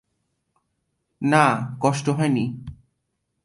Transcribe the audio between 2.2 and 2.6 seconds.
নি।